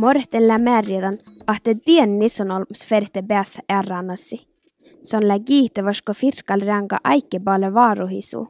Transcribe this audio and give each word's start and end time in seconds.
Morten 0.00 0.48
lämärjätän, 0.48 1.14
että 1.56 1.74
tien 1.84 2.18
nisson 2.18 2.50
olms 2.50 2.86
ferte 2.88 3.22
päässä 3.28 3.62
ärrannassi. 3.72 4.48
Se 5.02 5.16
on 5.16 5.22
kiittäväskö 5.44 6.14
firkal 6.14 6.60
ranka 6.66 6.98
aike 7.04 7.38
paljon 7.38 7.74
vaaruhisu. 7.74 8.48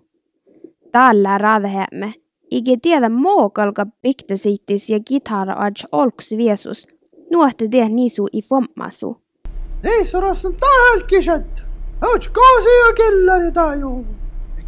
Täällä 0.92 1.38
raadahemme, 1.38 2.14
Ige 2.50 2.76
tiedä 2.82 3.08
mookalka 3.08 3.86
piktasittis 4.02 4.90
ja 4.90 5.00
kitara 5.08 5.54
adj 5.58 5.84
olks 5.92 6.30
viesus. 6.30 6.88
Nuotte 7.32 7.68
tee 7.68 7.88
nisu 7.88 8.28
i 8.32 8.42
fommasu. 8.42 9.16
Ei 9.84 10.04
sorassan 10.04 10.54
tahalkisat. 10.60 11.62
Outs 12.02 12.28
koosi 12.28 12.68
jo 12.86 12.94
kellari 12.94 13.52
tajuvu. 13.52 14.06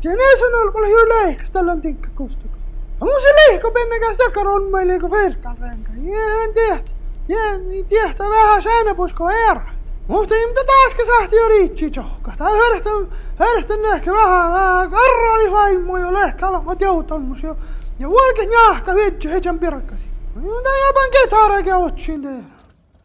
Ne 0.04 0.36
sanol 0.39 0.72
pole 0.72 0.90
ju 0.90 1.08
leihkas, 1.08 1.50
tällä 1.50 1.72
on 1.72 1.80
tinkka 1.80 2.11
kustaka. 2.17 2.57
Ja 2.57 2.61
mun 3.05 3.21
se 3.22 3.29
leihko 3.36 3.71
penne 3.71 4.00
käs 4.00 4.17
takar 4.17 4.49
on 4.49 4.63
meille 4.63 4.99
kuin 4.99 5.13
verkal 5.13 5.54
renka. 5.61 5.90
Jään 6.03 6.54
tiehtä. 6.54 6.90
Jään 7.29 7.61
tiehtä 7.89 8.25
vähän 8.31 8.63
säännöpusko 8.63 9.31
erät. 9.31 9.82
Mutta 10.09 10.35
ei 10.35 10.46
mitä 10.46 10.61
taas 10.67 11.07
sahti 11.07 11.36
jo 11.36 11.49
riitsi 11.49 11.90
johka. 11.96 12.32
Tää 12.39 12.50
hörhtän, 12.50 13.09
hörhtän 13.36 13.85
ehkä 13.95 14.12
vähän, 14.12 14.53
vähän 14.53 14.90
karroi 14.90 15.53
vaimo 15.53 15.99
jo 15.99 16.12
lehkä 16.12 16.49
alamat 16.49 16.81
joutonmus 16.81 17.43
jo. 17.43 17.57
Ja 17.99 18.09
vuolke 18.09 18.46
njahka 18.46 18.95
vitsi 18.95 19.31
heidän 19.31 19.59
pirkkasi. 19.59 20.07
Mutta 20.34 20.71
jopan 20.87 21.11
kitarakin 21.23 21.75
otsin 21.75 22.23
tehdä. 22.23 22.43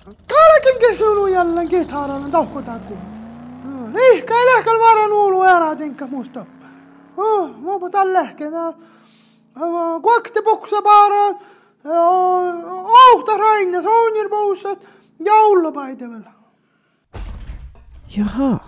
Kalkin 0.05 0.79
kesunu 0.79 1.27
jälleen 1.27 1.70
kitaralla 1.70 2.29
tauhkotaan 2.32 2.79
kuulla. 2.79 3.04
Lihka 3.93 4.34
ei 4.34 4.45
lehkäl 4.45 4.79
varan 4.79 5.13
uulu 5.13 5.43
ära 5.43 5.76
tinka 5.76 6.07
musta. 6.07 6.45
Oh, 7.18 7.49
muupa 7.57 7.90
tällä 7.90 8.23
lehken. 8.23 8.54
Kuakti 10.02 10.41
puksa 10.41 10.81
paara. 10.81 11.39
Ohta 13.13 13.37
raina, 13.37 13.82
soonir 13.82 14.29
puussat. 14.29 14.79
Joulupäivällä. 15.20 16.32
Jaha. 18.17 18.59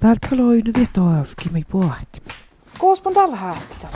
Täältä 0.00 0.28
kaloi 0.28 0.62
nyt 0.64 0.78
etoavski 0.78 1.48
me 1.52 1.62
pohti. 1.72 2.22
Koospan 2.78 3.14
tällä 3.14 3.36
häppitä. 3.36 3.88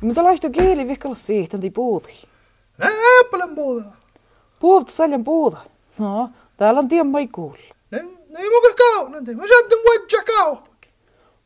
Mutta 0.00 0.24
laihto 0.24 0.50
kieli 0.50 0.88
vikalla 0.88 1.14
siitä, 1.14 1.56
että 1.56 1.70
puuti. 1.74 2.28
Näppelen 2.78 3.54
puuta. 3.54 3.86
Puuvta 4.60 4.92
säljan 4.92 5.24
puuta. 5.24 5.58
No, 5.98 6.30
täällä 6.56 6.78
on 6.80 6.88
tien 6.88 7.06
mai 7.06 7.26
kuulla. 7.28 7.74
Ne 7.90 7.98
ei 8.38 8.48
muka 8.48 8.74
kaunante. 8.78 9.34
Mä 9.34 9.42
saatan 9.48 9.78
vuodja 9.86 10.24
kaupakin. 10.36 10.92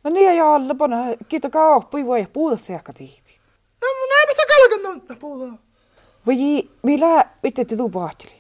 No 0.05 0.10
niin 0.10 0.36
ja 0.36 0.55
alla 0.55 0.74
pana, 0.74 0.96
kiitä 1.28 1.50
kauppa 1.50 1.98
ei 1.98 2.06
voi 2.06 2.27
puuta 2.32 2.56
seakka 2.56 2.92
tiiti. 2.92 3.40
kannan 4.72 5.18
puola. 5.20 5.52
Voi 6.26 6.68
millä 6.82 7.24
vitte 7.42 7.64
te 7.64 7.76
tupahteli. 7.76 8.32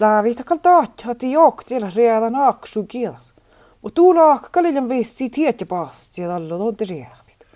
La 0.00 0.22
vitta 0.22 0.44
kaltaat 0.44 1.02
hati 1.02 1.32
jok 1.32 1.64
tiellä 1.64 1.92
reala 1.96 2.30
naaksu 2.30 2.84
kielas. 2.84 3.34
Mut 3.82 3.94
tuula 3.94 4.38
kaliljan 4.38 4.88
vissi 4.88 5.30
tietä 5.30 5.66
paas 5.66 6.10
tiellä 6.10 6.34
allo 6.34 6.66
on 6.66 6.76
te 6.76 6.84
reahtit. 6.90 7.46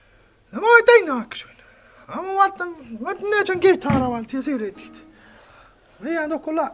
No 0.52 0.60
moi 0.60 0.82
tein 0.82 1.06
naaksuin. 1.06 1.54
Amu 2.08 2.36
vattan 2.36 2.76
vattan 3.04 3.30
näjän 3.30 3.60
kiitaravan 3.60 4.26
tiä 4.26 4.42
siritit. 4.42 5.04
Meidän 6.00 6.30
tokkolla. 6.30 6.70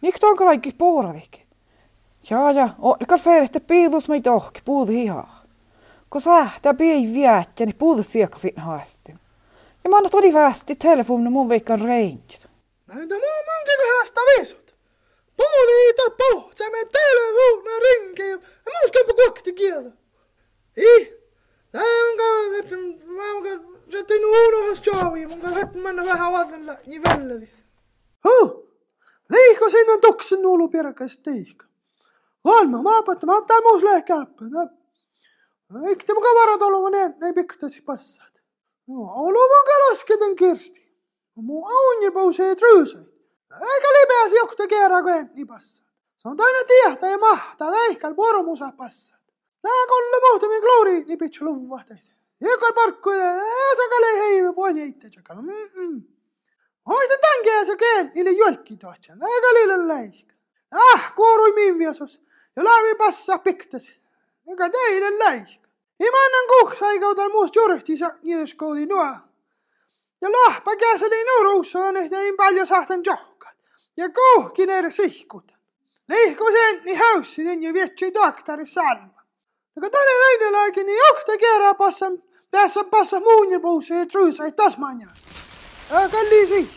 Nikto 0.00 0.28
on 0.28 0.36
kaikki 0.36 0.72
puuradikki. 0.78 1.46
Jaa 2.30 2.52
ja, 2.52 2.68
on 2.78 2.96
kalfeerehtä 3.08 3.60
piilus 3.60 4.08
meitä 4.08 4.32
ohki 4.32 4.60
puudu 4.64 4.92
hihaa. 4.92 5.42
Kun 6.10 6.20
sä 6.20 6.50
tää 6.62 6.74
pieni 6.74 7.14
viettjä, 7.14 7.66
niin 7.66 7.76
puudu 7.76 8.02
siekka 8.02 8.38
finhaastin. 8.38 9.18
Ja 9.86 9.90
mä 9.90 9.96
annan 9.96 10.10
todi 10.10 10.32
västi 10.32 10.76
telefonin 10.76 11.32
mun 11.32 11.48
veikkaan 11.48 11.80
reinjit. 11.80 12.46
Näitä 12.86 13.14
muu 13.14 13.40
munkin 13.48 13.80
hyvästä 13.88 14.20
viisut. 14.20 14.74
Puudu 15.36 15.72
hiitä 15.84 16.02
puu, 16.18 16.52
se 16.54 16.70
me 16.70 16.78
telefonin 16.92 17.82
rinki 17.82 18.22
ja 18.22 18.36
muus 18.36 18.92
kämpä 18.92 19.12
kuokti 19.14 19.52
kieltä. 19.52 19.90
Ei, 20.76 21.20
tää 21.72 21.82
on 21.82 22.16
kauan, 22.16 22.54
että 22.54 22.76
mä 23.06 23.32
oon 23.32 23.44
sitten 23.90 24.20
unohdas 24.24 24.82
jaavi, 24.86 25.26
mun 25.26 25.40
kanssa 25.40 25.60
hetken 25.60 25.82
mennä 25.82 26.04
vähän 26.04 26.32
vaten 26.32 26.78
niin 26.86 27.02
välleri. 27.02 27.50
Huh, 28.24 28.68
liiko 29.30 29.70
sinne 29.70 29.98
tuksen 29.98 30.42
nuulu 30.42 30.68
pirkas 30.68 31.18
tiikka. 31.18 31.66
Valma, 32.44 32.82
mä 32.82 33.02
patta, 33.02 33.26
mä 33.26 33.36
ottaa 33.36 33.60
muus 33.60 33.82
lehkääppä. 33.82 34.44
Eikö 35.88 36.04
te 36.06 36.14
muka 36.14 36.28
varat 36.28 36.62
olla, 36.62 36.90
ne, 36.90 37.14
ne 37.20 37.32
piktasi 38.86 39.06
passat. 39.06 39.16
No, 39.16 39.26
oluvan 39.26 39.64
kalasketen 39.66 40.36
kirsti. 40.36 40.86
Mu 41.34 41.66
aunja 41.66 42.12
pousee 42.12 42.54
tryysäi. 42.54 43.02
Eikä 43.52 43.88
lipeäsi 44.00 44.36
jokta 44.36 44.66
kerran 44.68 45.02
kuin 45.02 45.16
enni 45.16 45.44
passat. 45.44 45.86
Se 46.16 46.28
on 46.28 46.36
toinen 46.36 46.66
tiehtä 46.66 47.06
ja 47.06 47.18
mahtaa 47.18 47.70
leihkäl 47.70 48.14
pormusa 48.14 48.72
passat. 48.76 49.20
Tää 49.62 49.86
kolle 49.88 50.32
muhtamin 50.32 50.60
kloori, 50.60 51.04
niin 51.04 51.18
pitsi 51.18 51.44
luvahteita. 51.44 52.16
Joka 52.40 52.72
parkku, 52.72 53.10
sakale 53.76 54.18
heive 54.18 54.52
poin 54.52 54.76
heitte 54.76 55.08
jakalla. 55.16 55.42
Mm-mm. 55.42 56.02
Hoitan 56.88 57.18
tämän 57.20 57.66
se 57.66 57.76
keen, 57.76 58.12
niille 58.14 58.30
jolkki 58.30 58.76
tohtsan. 58.76 59.22
Eikä 59.22 59.54
liille 59.54 59.88
läisk. 59.88 60.28
Ah, 60.72 61.14
kuorui 61.14 61.52
min 61.52 61.78
viesos. 61.78 62.22
Ja 62.56 62.64
laavi 62.64 62.94
passa 62.94 63.38
piktasi. 63.38 64.02
Eikä 64.48 64.70
teille 64.70 65.18
läisk. 65.18 65.65
Imannen 66.00 66.48
kuhsa 66.48 66.90
ei 66.90 67.00
kautal 67.00 67.28
muust 67.28 67.56
jurhti 67.56 67.96
sa 67.96 68.10
niiskouli 68.22 68.86
nuo. 68.86 69.16
Ja 70.20 70.32
lahpa 70.32 70.76
käseli 70.76 71.24
nuruussa 71.24 71.78
on 71.78 71.96
ehtiin 71.96 72.36
paljon 72.36 72.66
sahtan 72.66 73.00
johkat. 73.04 73.56
Ja 73.96 74.08
kuhkin 74.08 74.70
eri 74.70 74.92
sihkut. 74.92 75.52
Lihku 76.08 76.44
sen, 76.52 76.82
niin 76.84 76.98
haussin 76.98 77.62
ja 77.62 77.72
vietsi 77.72 78.14
doktori 78.14 78.66
salma. 78.66 79.22
Aga 79.78 79.90
tälle 79.90 80.20
läineläägi 80.20 80.84
niin 80.84 80.98
johta 80.98 81.38
kerran 81.38 81.76
passan, 81.76 82.22
päässä 82.50 82.84
passa 82.84 83.20
muun 83.20 83.50
ja 83.50 83.60
puusse 83.60 83.94
ja 83.94 84.06
truusai 84.06 84.52
Tasmania. 84.52 85.08
Aga 85.90 86.18
liisi. 86.18 86.70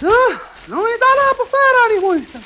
No, 0.00 0.38
no 0.68 0.86
ei 0.86 0.98
täällä 0.98 1.34
på 1.36 1.44
Ferrari 1.44 2.00
muista. 2.00 2.38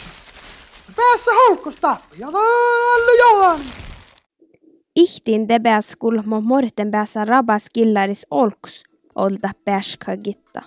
Päässä 0.97 1.31
holkos 1.35 1.77
tappi 1.77 2.17
ja 2.19 2.29
alle 2.29 3.19
johan. 3.19 3.82
Ihtin 4.97 5.49
debäs 5.49 5.97
kulmo 5.97 6.41
morten 6.41 6.91
päässä 6.91 7.25
rabas 7.25 7.65
killaris 7.73 8.27
olks 8.31 8.83
olta 9.15 9.51
pääska 9.65 10.17
gitta. 10.17 10.63